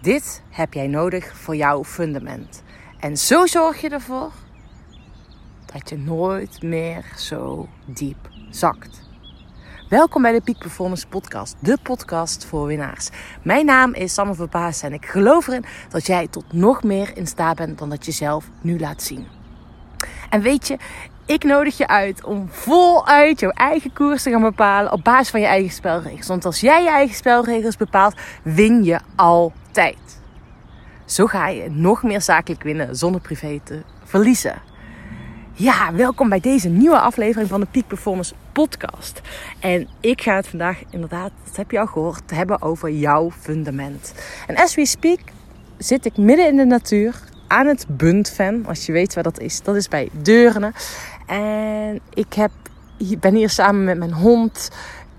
[0.00, 2.62] Dit heb jij nodig voor jouw fundament.
[3.00, 4.32] En zo zorg je ervoor
[5.72, 9.02] dat je nooit meer zo diep zakt.
[9.88, 13.08] Welkom bij de Peak Performance Podcast, de podcast voor winnaars.
[13.42, 17.26] Mijn naam is Samme Verbaas en ik geloof erin dat jij tot nog meer in
[17.26, 19.26] staat bent dan dat je zelf nu laat zien.
[20.30, 20.76] En weet je,
[21.26, 25.40] ik nodig je uit om voluit jouw eigen koers te gaan bepalen op basis van
[25.40, 26.26] je eigen spelregels.
[26.26, 29.59] Want als jij je eigen spelregels bepaalt, win je altijd.
[31.04, 34.62] Zo ga je nog meer zakelijk winnen zonder privé te verliezen.
[35.52, 39.20] Ja, welkom bij deze nieuwe aflevering van de Peak Performance Podcast.
[39.60, 44.14] En ik ga het vandaag inderdaad, dat heb je al gehoord, hebben over jouw fundament.
[44.46, 45.20] En as we speak
[45.78, 48.66] zit ik midden in de natuur aan het Buntven.
[48.66, 50.72] Als je weet waar dat is, dat is bij Deurne.
[51.26, 52.50] En ik heb,
[53.20, 54.70] ben hier samen met mijn hond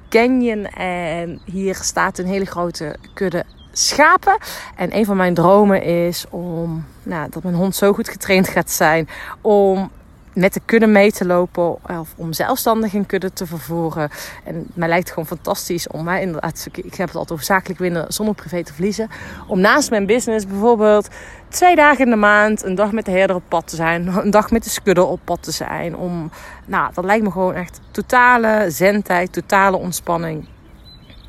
[0.10, 0.66] Canyon.
[0.66, 4.38] En hier staat een hele grote kudde schapen.
[4.76, 8.72] En een van mijn dromen is om, nou, dat mijn hond zo goed getraind gaat
[8.72, 9.10] zijn
[9.42, 9.92] om
[10.34, 14.10] met de kudde mee te lopen of om zelfstandig een kudde te vervoeren.
[14.44, 17.80] En mij lijkt het gewoon fantastisch om mij inderdaad, ik heb het altijd over zakelijk
[17.80, 19.10] winnen zonder privé te verliezen.
[19.48, 21.08] Om naast mijn business bijvoorbeeld
[21.50, 24.32] twee dagen in de maand een dag met de herder op pad te zijn, een
[24.32, 25.96] dag met de skudde op pad te zijn.
[25.96, 26.32] Om,
[26.66, 30.48] nou, dat lijkt me gewoon echt totale zendtijd, totale ontspanning.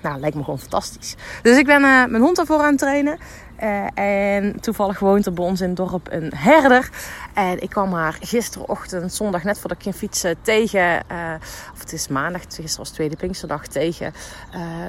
[0.02, 1.14] Nou, lijkt me gewoon fantastisch.
[1.42, 3.18] Dus ik ben uh, mijn hond daarvoor aan het trainen.
[3.62, 6.90] Uh, en toevallig woont er bij ons in het dorp een herder.
[7.34, 11.04] En ik kwam haar gisterochtend, zondag, net voordat ik ging fietsen, tegen.
[11.12, 11.34] Uh,
[11.72, 14.12] of het is maandag, gisteren was tweede Pinksterdag, tegen.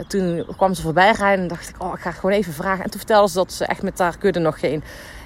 [0.08, 2.84] Toen kwam ze voorbij rijden en dacht ik, oh, ik ga gewoon even vragen.
[2.84, 4.84] En toen vertelde ze dat ze echt met haar kudde nog geen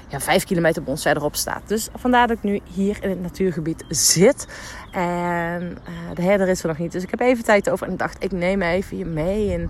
[0.08, 1.62] ja, vijf kilometer bij ons verderop staat.
[1.66, 4.48] Dus vandaar dat ik nu hier in het natuurgebied zit.
[4.92, 5.78] En
[6.14, 6.92] de herder is er nog niet.
[6.92, 9.70] Dus ik heb even tijd over en dacht, ik neem even je mee in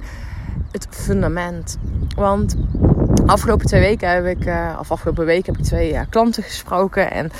[0.71, 1.77] het fundament.
[2.15, 2.55] Want
[3.25, 7.11] afgelopen twee weken heb ik, uh, of afgelopen week heb ik twee uh, klanten gesproken.
[7.11, 7.31] En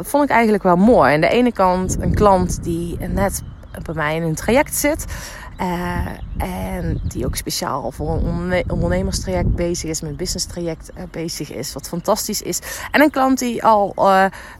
[0.00, 1.14] vond ik eigenlijk wel mooi.
[1.14, 3.42] Aan de ene kant een klant die net
[3.82, 5.04] bij mij in een traject zit.
[6.38, 11.72] En die ook speciaal voor een ondernemerstraject bezig is, een business traject bezig is.
[11.72, 12.60] Wat fantastisch is.
[12.90, 13.94] En een klant die al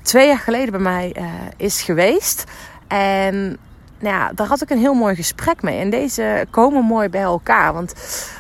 [0.03, 1.17] twee jaar geleden bij mij
[1.57, 2.45] is geweest.
[2.89, 3.59] En
[4.03, 5.79] nou ja, daar had ik een heel mooi gesprek mee.
[5.79, 7.73] En deze komen mooi bij elkaar.
[7.73, 7.95] Want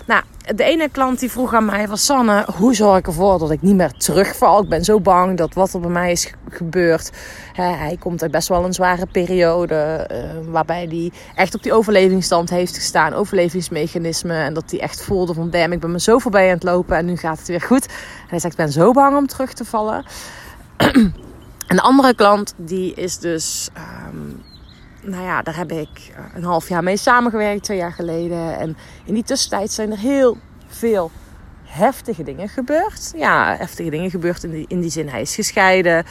[0.06, 0.22] nou,
[0.54, 3.62] de ene klant die vroeg aan mij van Sanne, hoe zorg ik ervoor dat ik
[3.62, 4.62] niet meer terugval?
[4.62, 7.10] Ik ben zo bang dat wat er bij mij is gebeurd.
[7.54, 10.08] hij komt uit best wel een zware periode.
[10.12, 13.12] Uh, waarbij hij echt op die overlevingsstand heeft gestaan.
[13.12, 14.36] Overlevingsmechanismen.
[14.36, 16.96] En dat hij echt voelde van damn, ik ben me zo voorbij aan het lopen.
[16.96, 17.88] En nu gaat het weer goed.
[18.28, 20.04] Hij zegt, ik ben zo bang om terug te vallen.
[21.66, 23.68] en de andere klant die is dus...
[24.08, 24.50] Um,
[25.02, 28.58] nou ja, daar heb ik eh, een half jaar mee samengewerkt, twee jaar geleden.
[28.58, 31.10] En in die tussentijd zijn er heel veel
[31.64, 33.12] heftige dingen gebeurd.
[33.16, 35.08] Ja, heftige dingen gebeurd in die, in die zin.
[35.08, 36.04] Hij is gescheiden.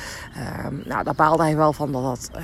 [0.66, 2.44] Um, nou, daar baalde hij wel van dat dat uh,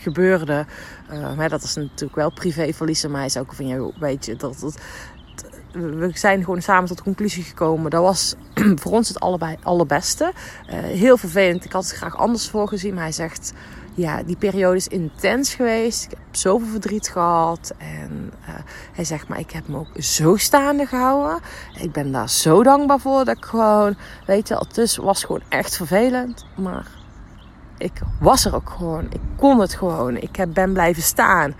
[0.00, 0.66] gebeurde.
[1.12, 3.10] Uh, dat is natuurlijk wel privé verliezen.
[3.10, 4.78] Maar hij is ook van, ja, weet je, dat, dat,
[5.72, 7.90] we zijn gewoon samen tot de conclusie gekomen.
[7.90, 8.34] Dat was
[8.80, 9.20] voor ons het
[9.62, 10.32] allerbeste.
[10.70, 11.64] Uh, heel vervelend.
[11.64, 12.94] Ik had het graag anders voor gezien.
[12.94, 13.52] Maar hij zegt
[13.96, 16.04] ja, die periode is intens geweest.
[16.04, 17.74] Ik heb zoveel verdriet gehad.
[17.78, 18.54] En uh,
[18.92, 21.38] hij zegt, maar ik heb me ook zo staande gehouden.
[21.74, 23.96] Ik ben daar zo dankbaar voor dat ik gewoon,
[24.26, 26.46] weet je, het was gewoon echt vervelend.
[26.56, 26.86] Maar
[27.78, 29.04] ik was er ook gewoon.
[29.04, 30.16] Ik kon het gewoon.
[30.16, 31.54] Ik heb, ben blijven staan.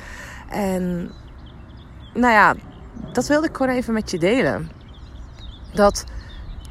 [0.48, 1.12] En
[2.14, 2.54] nou ja,
[3.12, 4.70] dat wilde ik gewoon even met je delen.
[5.74, 6.04] Dat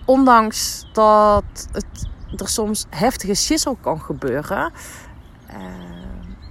[0.05, 4.71] ondanks dat het, er soms heftige schissel kan gebeuren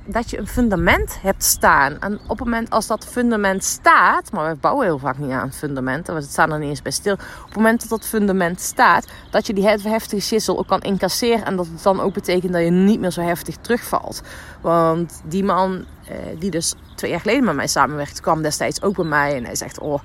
[0.07, 2.01] dat je een fundament hebt staan.
[2.01, 5.53] En op het moment als dat fundament staat, maar we bouwen heel vaak niet aan
[5.53, 7.13] fundamenten, want het staan er niet eens bij stil.
[7.13, 11.45] Op het moment dat dat fundament staat, dat je die heftige schissel ook kan incasseren
[11.45, 14.23] en dat het dan ook betekent dat je niet meer zo heftig terugvalt.
[14.61, 18.97] Want die man, uh, die dus twee jaar geleden met mij samenwerkt, kwam destijds ook
[18.97, 20.01] bij mij en hij zegt: Oh,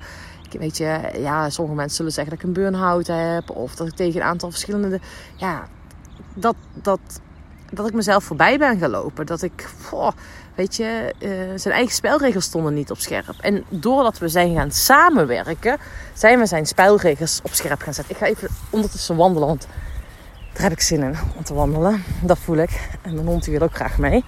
[0.58, 3.94] weet je, ja, sommige mensen zullen zeggen dat ik een burn-out heb of dat ik
[3.94, 5.00] tegen een aantal verschillende,
[5.36, 5.68] ja,
[6.34, 7.20] dat, dat
[7.70, 9.26] dat ik mezelf voorbij ben gelopen.
[9.26, 9.68] Dat ik,
[10.54, 13.34] weet je, uh, zijn eigen spelregels stonden niet op scherp.
[13.40, 15.78] En doordat we zijn gaan samenwerken,
[16.14, 18.14] zijn we zijn spelregels op scherp gaan zetten.
[18.14, 19.66] Ik ga even ondertussen wandelen, want
[20.52, 22.04] daar heb ik zin in om te wandelen.
[22.22, 22.88] Dat voel ik.
[23.02, 24.24] En mijn hond wil ook graag mee.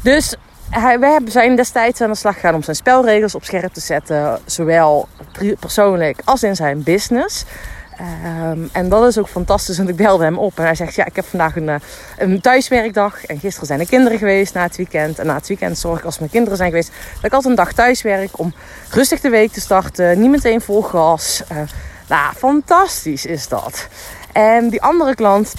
[0.00, 0.34] Dus
[0.70, 4.40] wij zijn destijds aan de slag gegaan om zijn spelregels op scherp te zetten.
[4.44, 5.08] Zowel
[5.58, 7.44] persoonlijk als in zijn business.
[8.00, 11.06] Um, en dat is ook fantastisch, want ik belde hem op en hij zegt: Ja,
[11.06, 11.74] ik heb vandaag een, eh,
[12.18, 13.24] een thuiswerkdag.
[13.24, 15.18] En gisteren zijn de kinderen geweest na het weekend.
[15.18, 17.64] En na het weekend zorg ik als mijn kinderen zijn geweest dat ik altijd een
[17.64, 18.54] dag thuiswerk om
[18.90, 20.20] rustig de week te starten.
[20.20, 21.42] Niet meteen vol gas.
[21.52, 21.58] Uh,
[22.08, 23.88] Nou, fantastisch is dat.
[24.32, 25.54] En die andere klant,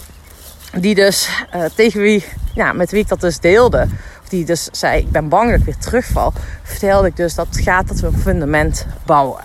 [0.79, 3.87] die dus uh, tegen wie, ja, met wie ik dat dus deelde,
[4.29, 6.33] die dus zei: Ik ben bang dat ik weer terugval,
[6.63, 9.43] vertelde ik dus dat gaat dat we een fundament bouwen.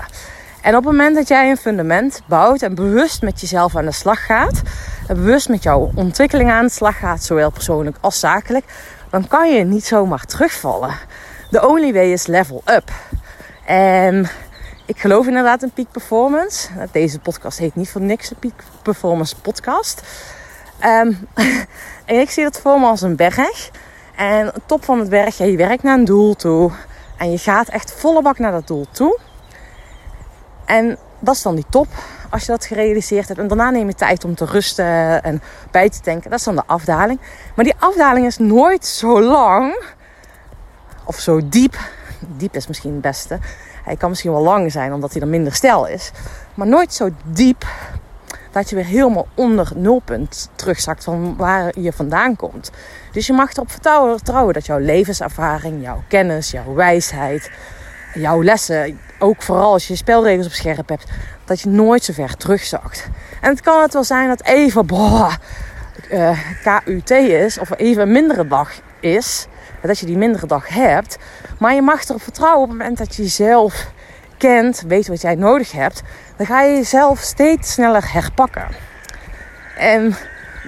[0.63, 3.93] En op het moment dat jij een fundament bouwt en bewust met jezelf aan de
[3.93, 4.63] slag gaat,
[5.09, 8.65] en bewust met jouw ontwikkeling aan de slag gaat, zowel persoonlijk als zakelijk,
[9.11, 10.95] dan kan je niet zomaar terugvallen.
[11.51, 12.91] The only way is level up.
[13.67, 14.29] En
[14.87, 16.69] ik geloof inderdaad in peak performance.
[16.93, 20.03] Deze podcast heet niet voor niks een peak performance podcast.
[20.85, 21.29] Um,
[22.05, 23.71] en ik zie het voor me als een berg.
[24.17, 26.71] En top van het berg, je werkt naar een doel toe.
[27.19, 29.19] En je gaat echt volle bak naar dat doel toe.
[30.65, 31.87] En dat is dan die top,
[32.31, 33.41] als je dat gerealiseerd hebt.
[33.41, 36.31] En daarna neem je tijd om te rusten en bij te denken.
[36.31, 37.21] Dat is dan de afdaling.
[37.55, 39.85] Maar die afdaling is nooit zo lang
[41.05, 41.79] of zo diep.
[42.37, 43.39] Diep is misschien het beste.
[43.85, 46.11] Hij kan misschien wel lang zijn, omdat hij dan minder stijl is.
[46.55, 47.67] Maar nooit zo diep
[48.51, 52.71] dat je weer helemaal onder nulpunt terugzakt van waar je vandaan komt.
[53.13, 57.51] Dus je mag erop vertrouwen dat jouw levenservaring, jouw kennis, jouw wijsheid,
[58.15, 61.11] jouw lessen, ook vooral als je spelregels op scherp hebt,
[61.45, 63.09] dat je nooit zo ver terugzakt.
[63.41, 64.87] En het kan het wel zijn dat even
[66.11, 68.71] uh, KUT is, of even een mindere dag
[69.01, 69.47] is,
[69.83, 71.19] dat je die mindere dag hebt.
[71.59, 73.93] Maar je mag erop vertrouwen op het moment dat je jezelf
[74.39, 76.03] kent, weet wat jij nodig hebt,
[76.37, 78.67] dan ga je jezelf steeds sneller herpakken.
[79.77, 80.17] En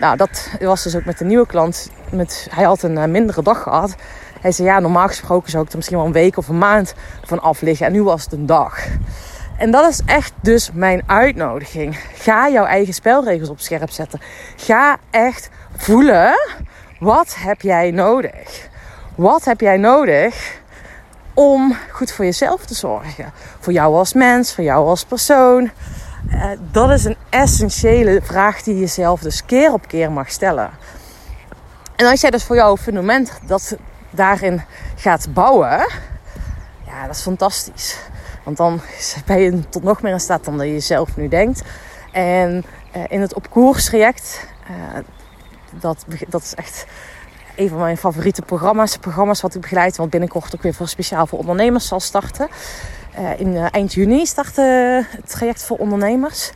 [0.01, 1.91] nou, dat was dus ook met de nieuwe klant.
[2.11, 3.95] Met, hij had een uh, mindere dag gehad.
[4.45, 6.95] Hij zei, ja, normaal gesproken zou ik er misschien wel een week of een maand
[7.23, 7.87] van af liggen.
[7.87, 8.87] En nu was het een dag.
[9.59, 11.99] En dat is echt dus mijn uitnodiging.
[12.15, 14.21] Ga jouw eigen spelregels op scherp zetten.
[14.57, 16.35] Ga echt voelen,
[16.99, 18.69] wat heb jij nodig?
[19.15, 20.61] Wat heb jij nodig
[21.35, 23.33] om goed voor jezelf te zorgen?
[23.61, 25.71] Voor jou als mens, voor jou als persoon.
[26.31, 30.71] Uh, dat is een essentiële vraag die je jezelf dus keer op keer mag stellen.
[31.97, 33.77] En als jij dus voor jouw fundament dat
[34.15, 34.63] daarin
[34.97, 35.87] gaat bouwen,
[36.87, 37.99] ja, dat is fantastisch.
[38.45, 38.81] Want dan
[39.27, 41.63] ben je tot nog meer in staat dan je zelf nu denkt.
[42.13, 42.65] En
[42.97, 44.99] uh, in het op koers traject, uh,
[45.71, 46.87] dat, dat is echt
[47.57, 48.97] een van mijn favoriete programma's.
[48.97, 52.49] Programma's wat ik begeleid, wat binnenkort ook weer voor speciaal voor ondernemers zal starten.
[53.19, 56.53] Uh, in eind juni start het traject voor ondernemers.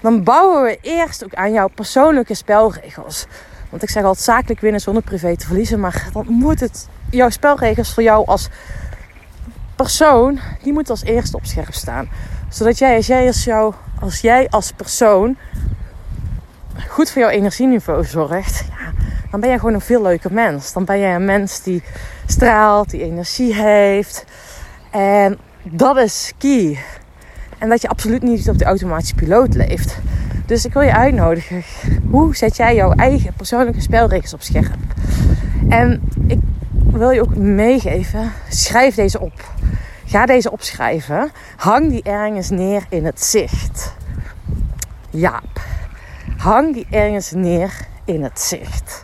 [0.00, 3.26] Dan bouwen we eerst ook aan jouw persoonlijke spelregels.
[3.70, 5.80] Want ik zeg altijd zakelijk winnen zonder privé te verliezen.
[5.80, 8.48] Maar dan moet het jouw spelregels voor jou als
[9.76, 12.08] persoon, die moet als eerste op scherp staan.
[12.48, 15.36] Zodat jij als jij als, jou, als, jij als persoon
[16.88, 18.92] goed voor jouw energieniveau zorgt, ja,
[19.30, 20.72] dan ben jij gewoon een veel leuker mens.
[20.72, 21.82] Dan ben jij een mens die
[22.26, 24.24] straalt, die energie heeft.
[24.90, 26.78] En dat is key.
[27.58, 29.98] En dat je absoluut niet op de automatische piloot leeft.
[30.46, 31.64] Dus ik wil je uitnodigen.
[32.10, 34.76] Hoe zet jij jouw eigen persoonlijke spelregels op scherp?
[35.68, 36.38] En ik
[36.92, 38.32] wil je ook meegeven.
[38.48, 39.50] Schrijf deze op.
[40.04, 41.30] Ga deze opschrijven.
[41.56, 43.94] Hang die ergens neer in het zicht.
[45.10, 45.60] Jaap.
[46.36, 49.02] Hang die ergens neer in het zicht.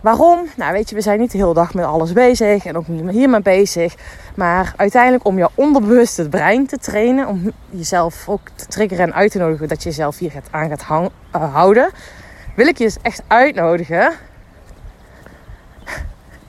[0.00, 0.46] Waarom?
[0.56, 3.10] Nou, weet je, we zijn niet de hele dag met alles bezig en ook niet
[3.10, 3.94] hiermee bezig.
[4.34, 9.30] Maar uiteindelijk om jouw onderbewuste brein te trainen, om jezelf ook te triggeren en uit
[9.30, 11.90] te nodigen dat je jezelf hier aan gaat uh, houden,
[12.54, 14.12] wil ik je dus echt uitnodigen.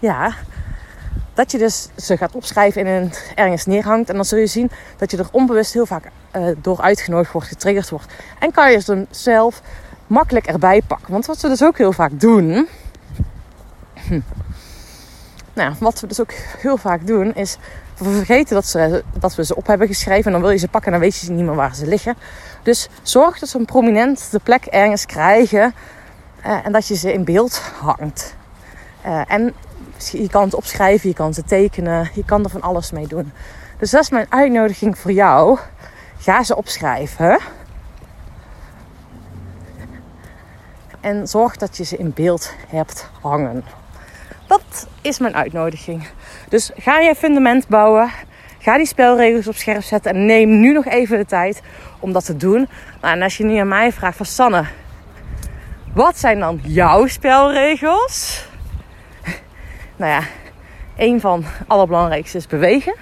[0.01, 0.34] Ja,
[1.34, 4.10] dat je dus ze gaat opschrijven en ergens neerhangt.
[4.10, 6.03] En dan zul je zien dat je er onbewust heel vaak
[6.36, 8.13] uh, door uitgenodigd wordt, getriggerd wordt.
[8.39, 9.62] En kan je ze zelf
[10.08, 11.12] makkelijk erbij pakken.
[11.12, 12.67] Want wat we dus ook heel vaak doen.
[13.93, 14.20] Hm.
[15.53, 17.58] Nou, wat we dus ook heel vaak doen is.
[17.98, 20.25] We vergeten dat, ze, dat we ze op hebben geschreven.
[20.25, 22.15] En dan wil je ze pakken en dan weet je niet meer waar ze liggen.
[22.63, 25.74] Dus zorg dat ze een prominent de plek ergens krijgen.
[26.46, 28.36] Uh, en dat je ze in beeld hangt.
[29.05, 29.53] Uh, en
[30.10, 33.31] je kan het opschrijven, je kan ze tekenen, je kan er van alles mee doen.
[33.77, 35.60] Dus dat is mijn uitnodiging voor jou.
[36.17, 37.39] Ga ze opschrijven.
[41.00, 43.63] En zorg dat je ze in beeld hebt hangen.
[44.48, 46.08] Dat is mijn uitnodiging.
[46.50, 48.12] Dus ga je fundament bouwen.
[48.60, 50.12] Ga die spelregels op scherp zetten.
[50.12, 51.62] En neem nu nog even de tijd
[52.00, 52.70] om dat te doen.
[53.01, 54.65] Nou, en als je nu aan mij vraagt van Sanne.
[55.93, 58.46] Wat zijn dan jouw spelregels?
[60.01, 60.27] Nou ja,
[60.96, 62.96] een van het allerbelangrijkste is bewegen.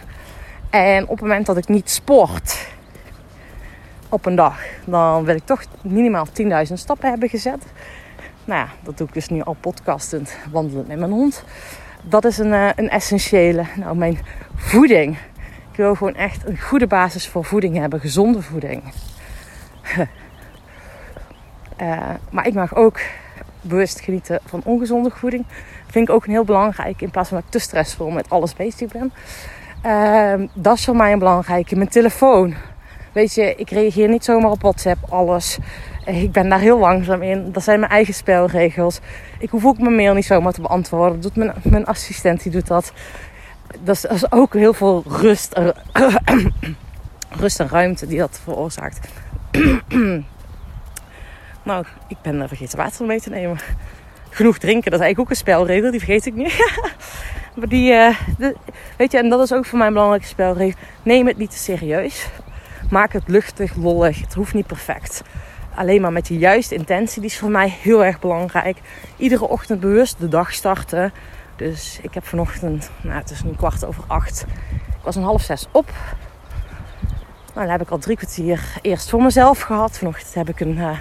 [0.69, 2.67] En op het moment dat ik niet sport
[4.09, 6.27] op een dag, dan wil ik toch minimaal
[6.67, 7.65] 10.000 stappen hebben gezet.
[8.45, 11.43] Nou ja, dat doe ik dus nu al podcastend, wandelend met mijn hond.
[12.01, 13.63] Dat is een, eh, een essentiële.
[13.75, 14.19] Nou, mijn
[14.55, 15.17] voeding.
[15.71, 18.83] Ik wil gewoon echt een goede basis voor voeding hebben, gezonde voeding.
[21.81, 22.99] uh, maar ik mag ook
[23.61, 25.45] bewust genieten van ongezonde voeding.
[25.87, 27.01] Vind ik ook een heel belangrijk.
[27.01, 29.11] In plaats van dat ik te stressvol met alles bezig ben.
[29.85, 31.75] Uh, dat is voor mij een belangrijke.
[31.75, 32.55] Mijn telefoon.
[33.11, 35.57] Weet je, ik reageer niet zomaar op WhatsApp, alles.
[36.05, 37.51] Ik ben daar heel langzaam in.
[37.51, 38.99] Dat zijn mijn eigen spelregels.
[39.39, 41.21] Ik hoef ook mijn mail niet zomaar te beantwoorden.
[41.21, 42.93] Doet mijn, mijn assistent, die doet dat.
[43.83, 45.59] Dat is, dat is ook heel veel rust,
[47.41, 49.07] rust en ruimte die dat veroorzaakt.
[51.69, 53.57] nou, ik ben vergeten water mee te nemen.
[54.29, 55.91] Genoeg drinken, dat is eigenlijk ook een spelregel.
[55.91, 56.81] Die vergeet ik niet.
[57.57, 58.15] maar die, uh,
[58.97, 60.79] weet je, en dat is ook voor mij een belangrijke spelregel.
[61.03, 62.27] Neem het niet te serieus.
[62.89, 64.21] Maak het luchtig, lollig.
[64.21, 65.23] Het hoeft niet perfect.
[65.75, 67.21] Alleen maar met de juiste intentie.
[67.21, 68.77] Die is voor mij heel erg belangrijk.
[69.17, 71.13] Iedere ochtend bewust de dag starten.
[71.55, 74.45] Dus ik heb vanochtend, nou het is nu kwart over acht.
[74.71, 75.91] Ik was een half zes op.
[77.53, 79.97] Nou, dan heb ik al drie kwartier eerst voor mezelf gehad.
[79.97, 80.97] Vanochtend heb ik een uh,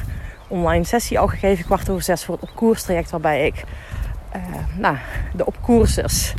[0.49, 3.11] online sessie al gegeven, kwart over zes voor het opkoerstraject.
[3.11, 3.65] Waarbij ik
[4.37, 4.43] uh,
[4.77, 4.97] nou,
[5.35, 6.35] de opkoersers,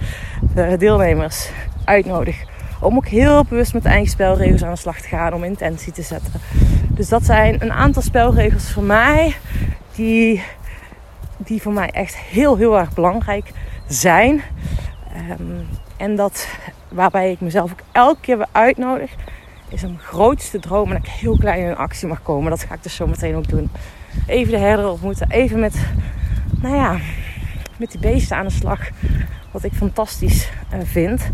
[0.54, 1.50] de deelnemers
[1.86, 2.44] uitnodig
[2.82, 5.92] om ook heel bewust met de eigen spelregels aan de slag te gaan, om intentie
[5.92, 6.32] te zetten.
[6.88, 9.36] Dus dat zijn een aantal spelregels voor mij
[9.96, 10.44] die,
[11.38, 13.51] die voor mij echt heel, heel erg belangrijk
[13.88, 14.42] zijn.
[15.39, 16.48] Um, en dat
[16.89, 19.12] waarbij ik mezelf ook elke keer weer uitnodig,
[19.70, 22.50] is een grootste droom en ik heel klein in actie mag komen.
[22.50, 23.70] Dat ga ik dus zo meteen ook doen.
[24.28, 25.76] Even de herder ontmoeten, even met,
[26.62, 26.98] nou ja,
[27.78, 28.90] met die beesten aan de slag.
[29.52, 31.30] Wat ik fantastisch uh, vind.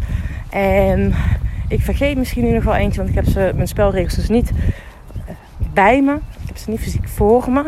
[0.50, 1.14] En
[1.68, 4.52] ik vergeet misschien nu nog wel eentje, want ik heb ze, mijn spelregels dus niet
[4.52, 5.36] uh,
[5.74, 6.14] bij me.
[6.16, 7.64] Ik heb ze niet fysiek voor me.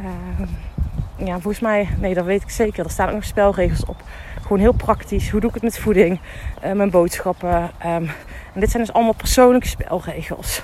[0.00, 0.46] Uh,
[1.24, 2.84] ja, volgens mij, nee, dat weet ik zeker.
[2.84, 4.02] Er staan ook nog spelregels op.
[4.42, 5.30] Gewoon heel praktisch.
[5.30, 6.20] Hoe doe ik het met voeding?
[6.64, 7.70] Uh, mijn boodschappen.
[7.86, 8.10] Um,
[8.54, 10.62] en dit zijn dus allemaal persoonlijke spelregels.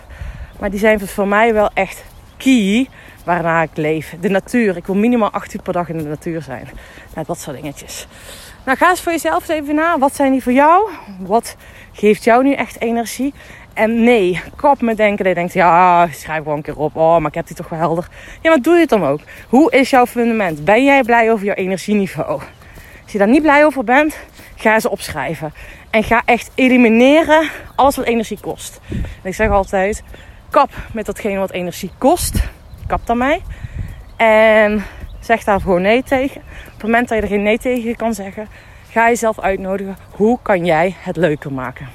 [0.58, 2.04] Maar die zijn voor mij wel echt
[2.36, 2.88] key
[3.25, 4.14] waarna ik leef.
[4.20, 4.76] De natuur.
[4.76, 6.68] Ik wil minimaal 8 uur per dag in de natuur zijn.
[7.14, 8.06] Nou, dat soort dingetjes.
[8.64, 9.98] Nou, ga eens voor jezelf even na.
[9.98, 10.90] Wat zijn die voor jou?
[11.18, 11.56] Wat
[11.92, 13.34] geeft jou nu echt energie?
[13.76, 16.97] En nee, kop met denken dat je denkt, ja, schrijf gewoon een keer op.
[16.97, 18.09] Oh, maar ik heb die toch wel helder.
[18.42, 19.21] Ja, maar doe je het dan ook?
[19.49, 20.64] Hoe is jouw fundament?
[20.64, 22.40] Ben jij blij over jouw energieniveau?
[23.02, 24.18] Als je daar niet blij over bent,
[24.54, 25.52] ga ze opschrijven.
[25.90, 28.80] En ga echt elimineren alles wat energie kost.
[28.90, 30.02] En ik zeg altijd,
[30.50, 32.42] kap met datgene wat energie kost.
[32.87, 33.42] Kap daarmee.
[34.16, 34.85] En
[35.21, 36.40] zeg daar gewoon nee tegen.
[36.66, 38.49] Op het moment dat je er geen nee tegen kan zeggen,
[38.90, 39.97] ga jezelf uitnodigen.
[40.11, 41.88] Hoe kan jij het leuker maken?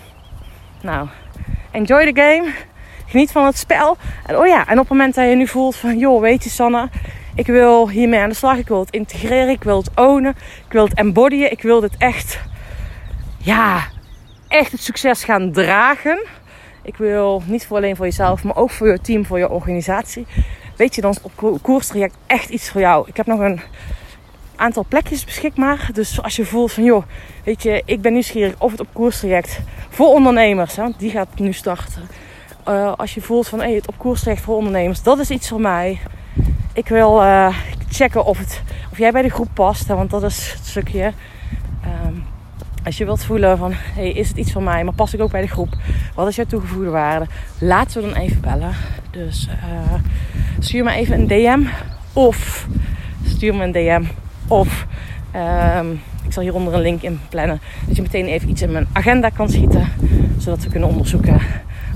[0.81, 1.07] Nou,
[1.71, 2.53] enjoy the game.
[3.05, 3.97] Geniet van het spel.
[4.25, 6.49] En oh ja, en op het moment dat je nu voelt van, joh, weet je
[6.49, 6.89] Sanne,
[7.35, 8.57] ik wil hiermee aan de slag.
[8.57, 9.49] Ik wil het integreren.
[9.49, 10.35] Ik wil het ownen.
[10.65, 11.51] Ik wil het embodyen.
[11.51, 12.39] Ik wil dit echt,
[13.37, 13.83] ja,
[14.47, 16.25] echt het succes gaan dragen.
[16.83, 20.25] Ik wil niet voor alleen voor jezelf, maar ook voor je team, voor je organisatie.
[20.75, 23.07] Weet je, dan is het koerstraject echt iets voor jou.
[23.07, 23.61] Ik heb nog een
[24.61, 25.89] aantal plekjes beschikbaar.
[25.93, 27.03] Dus als je voelt van, joh,
[27.43, 31.39] weet je, ik ben nieuwsgierig of het op koerstraject voor ondernemers, hè, want die gaat
[31.39, 32.01] nu starten.
[32.67, 35.61] Uh, als je voelt van, hey, het op koerstraject voor ondernemers, dat is iets voor
[35.61, 35.99] mij.
[36.73, 37.55] Ik wil uh,
[37.89, 41.13] checken of, het, of jij bij de groep past, hè, want dat is het stukje.
[42.05, 42.23] Um,
[42.83, 45.31] als je wilt voelen van, hey, is het iets voor mij, maar pas ik ook
[45.31, 45.75] bij de groep?
[46.15, 47.25] Wat is jouw toegevoegde waarde?
[47.59, 48.75] Laten we dan even bellen.
[49.11, 49.93] Dus uh,
[50.59, 51.61] stuur me even een DM
[52.13, 52.67] of
[53.25, 54.03] stuur me een DM
[54.51, 54.85] of
[55.79, 57.61] um, ik zal hieronder een link in plannen.
[57.87, 59.87] Dat je meteen even iets in mijn agenda kan schieten.
[60.37, 61.41] Zodat we kunnen onderzoeken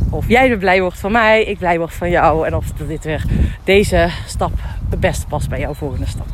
[0.10, 2.48] of jij weer blij wordt van mij, ik blij word van jou.
[2.48, 3.26] En of dit weer
[3.64, 4.52] deze stap
[4.90, 6.28] het beste past bij jouw volgende stap.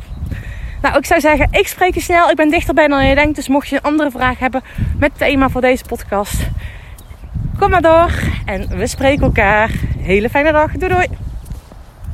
[0.82, 2.30] Nou, ik zou zeggen, ik spreek je snel.
[2.30, 3.36] Ik ben dichterbij dan je denkt.
[3.36, 4.62] Dus mocht je een andere vraag hebben
[4.98, 6.48] met het thema voor deze podcast,
[7.58, 8.10] kom maar door.
[8.44, 9.70] En we spreken elkaar.
[9.98, 10.72] Hele fijne dag.
[10.72, 11.31] Doei doei.